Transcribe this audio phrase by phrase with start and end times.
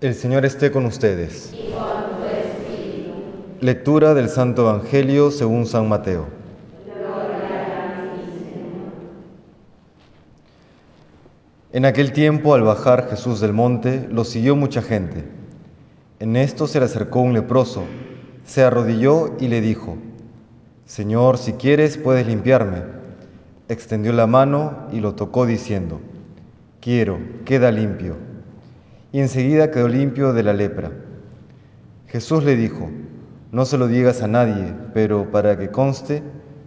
[0.00, 1.52] El Señor esté con ustedes.
[3.60, 6.26] Lectura del Santo Evangelio según San Mateo.
[11.74, 15.22] En aquel tiempo, al bajar Jesús del monte, lo siguió mucha gente.
[16.18, 17.84] En esto se le acercó un leproso,
[18.46, 19.98] se arrodilló y le dijo,
[20.86, 22.84] Señor, si quieres, puedes limpiarme.
[23.68, 26.00] Extendió la mano y lo tocó diciendo,
[26.80, 28.29] Quiero, queda limpio.
[29.12, 30.92] Y enseguida quedó limpio de la lepra.
[32.06, 32.88] Jesús le dijo,
[33.50, 36.22] No se lo digas a nadie, pero para que conste,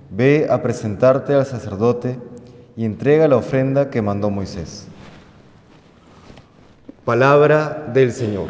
[0.10, 2.20] ve a presentarte al sacerdote
[2.76, 4.88] y entrega la ofrenda que mandó Moisés.
[7.06, 8.48] Palabra del Señor.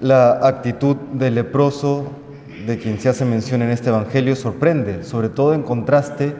[0.00, 2.10] La actitud del leproso
[2.66, 6.34] de quien se hace mención en este Evangelio sorprende, sobre todo en contraste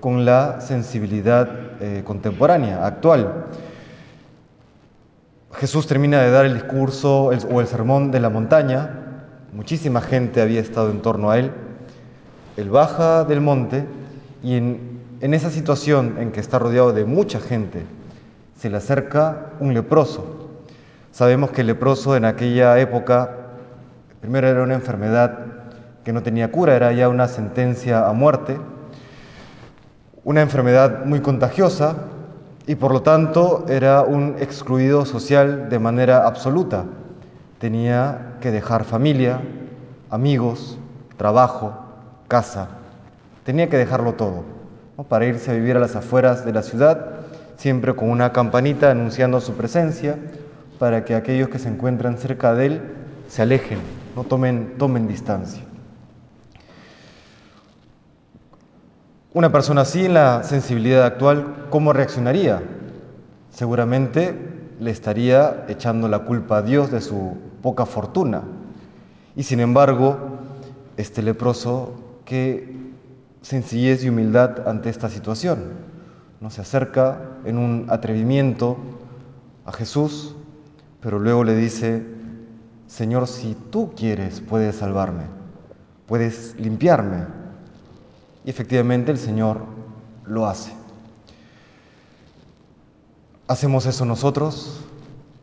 [0.00, 1.48] con la sensibilidad
[1.80, 3.46] eh, contemporánea, actual.
[5.52, 8.90] Jesús termina de dar el discurso o el sermón de la montaña,
[9.52, 11.50] muchísima gente había estado en torno a él,
[12.56, 13.86] él baja del monte
[14.42, 17.84] y en, esa situación en que está rodeado de mucha gente,
[18.58, 20.50] se le acerca un leproso.
[21.10, 23.30] Sabemos que el leproso en aquella época,
[24.20, 25.38] primero era una enfermedad
[26.04, 28.58] que no tenía cura, era ya una sentencia a muerte,
[30.26, 31.94] una enfermedad muy contagiosa
[32.66, 36.84] y por lo tanto era un excluido social de manera absoluta.
[37.60, 39.40] Tenía que dejar familia,
[40.10, 40.78] amigos,
[41.16, 41.74] trabajo,
[42.26, 42.70] casa,
[43.44, 44.42] tenía que dejarlo todo,
[45.08, 47.06] para irse a vivir a las afueras de la ciudad,
[47.56, 50.18] siempre con una campanita anunciando su presencia,
[50.80, 52.80] para que aquellos que se encuentran cerca de él
[53.28, 53.78] se alejen,
[54.16, 55.62] no tomen, tomen distancia.
[59.36, 62.62] Una persona así en la sensibilidad actual, ¿cómo reaccionaría?
[63.50, 64.34] Seguramente
[64.80, 68.44] le estaría echando la culpa a Dios de su poca fortuna.
[69.36, 70.16] Y sin embargo,
[70.96, 71.92] este leproso
[72.24, 72.78] qué
[73.42, 75.64] sencillez y humildad ante esta situación.
[76.40, 78.78] No se acerca en un atrevimiento
[79.66, 80.34] a Jesús,
[81.02, 82.06] pero luego le dice,
[82.86, 85.24] Señor, si tú quieres, puedes salvarme,
[86.06, 87.45] puedes limpiarme.
[88.46, 89.58] Efectivamente el Señor
[90.24, 90.72] lo hace.
[93.48, 94.84] Hacemos eso nosotros,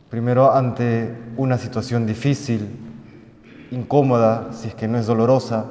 [0.08, 2.66] primero ante una situación difícil,
[3.70, 5.66] incómoda, si es que no es dolorosa,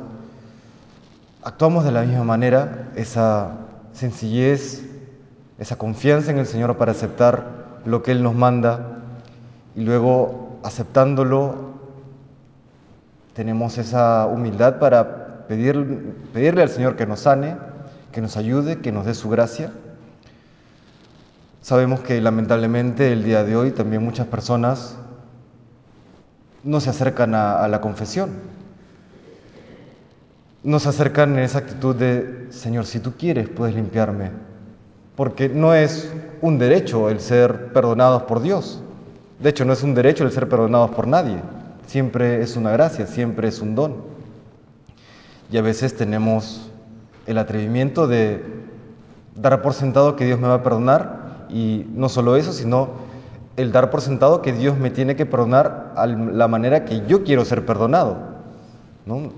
[1.44, 3.58] actuamos de la misma manera, esa
[3.94, 4.84] sencillez,
[5.58, 9.00] esa confianza en el Señor para aceptar lo que Él nos manda
[9.76, 11.74] y luego aceptándolo
[13.34, 17.56] tenemos esa humildad para pedir, pedirle al Señor que nos sane,
[18.12, 19.72] que nos ayude, que nos dé su gracia.
[21.62, 24.98] Sabemos que lamentablemente el día de hoy también muchas personas
[26.64, 28.32] no se acercan a, a la confesión,
[30.64, 34.32] nos acercan en esa actitud de, Señor, si tú quieres, puedes limpiarme.
[35.16, 36.12] Porque no es
[36.42, 38.82] un derecho el ser perdonados por Dios.
[39.40, 41.38] De hecho, no es un derecho el ser perdonados por nadie.
[41.86, 43.96] Siempre es una gracia, siempre es un don.
[45.54, 46.68] Y a veces tenemos
[47.28, 48.44] el atrevimiento de
[49.36, 52.90] dar por sentado que Dios me va a perdonar y no solo eso, sino
[53.56, 57.24] el dar por sentado que Dios me tiene que perdonar a la manera que yo
[57.24, 58.18] quiero ser perdonado.
[59.06, 59.30] ¿no?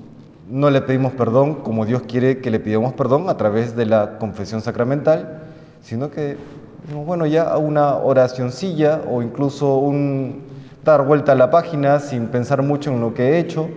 [0.49, 4.17] no le pedimos perdón como Dios quiere que le pidamos perdón a través de la
[4.17, 5.41] confesión sacramental,
[5.81, 6.37] sino que,
[6.93, 10.43] bueno, ya una oracioncilla o incluso un
[10.85, 13.67] dar vuelta a la página sin pensar mucho en lo que he hecho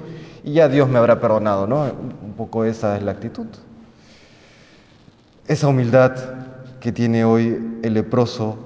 [0.48, 1.82] y ya Dios me habrá perdonado, ¿no?
[1.82, 3.47] Un poco esa es la actitud.
[5.47, 6.16] Esa humildad
[6.81, 8.56] que tiene hoy el leproso,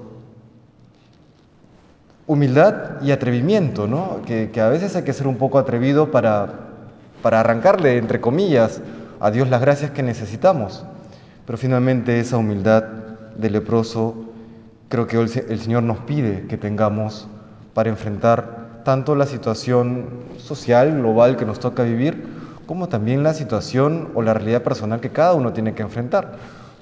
[2.25, 4.21] humildad y atrevimiento, ¿no?
[4.25, 6.69] Que, a veces hay que ser un poco atrevido para
[7.21, 8.81] para arrancarle, entre comillas,
[9.19, 10.85] a Dios las gracias que necesitamos.
[11.45, 12.83] Pero finalmente esa humildad
[13.35, 14.25] del leproso
[14.87, 17.27] creo que el Señor nos pide que tengamos
[17.73, 20.07] para enfrentar tanto la situación
[20.37, 22.27] social, global que nos toca vivir,
[22.65, 26.37] como también la situación o la realidad personal que cada uno tiene que enfrentar,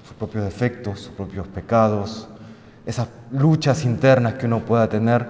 [0.07, 2.27] sus propios defectos, sus propios pecados,
[2.85, 5.27] esas luchas internas que uno pueda tener,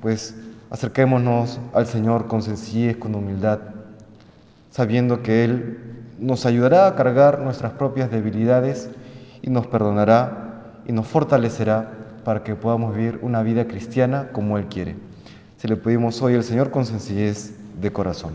[0.00, 0.34] pues
[0.70, 3.60] acerquémonos al Señor con sencillez, con humildad,
[4.70, 5.78] sabiendo que Él
[6.18, 8.88] nos ayudará a cargar nuestras propias debilidades
[9.42, 11.90] y nos perdonará y nos fortalecerá
[12.24, 14.96] para que podamos vivir una vida cristiana como Él quiere.
[15.58, 18.32] Se le pedimos hoy al Señor con sencillez de corazón.